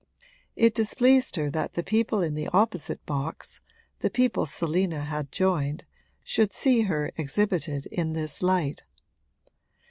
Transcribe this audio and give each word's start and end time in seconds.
It 0.55 0.73
displeased 0.73 1.35
her 1.35 1.51
that 1.51 1.73
the 1.73 1.83
people 1.83 2.23
in 2.23 2.33
the 2.33 2.47
opposite 2.47 3.05
box, 3.05 3.61
the 3.99 4.09
people 4.09 4.47
Selina 4.47 5.01
had 5.01 5.31
joined, 5.31 5.85
should 6.23 6.53
see 6.53 6.81
her 6.89 7.11
exhibited 7.17 7.85
in 7.85 8.13
this 8.13 8.41
light. 8.41 8.81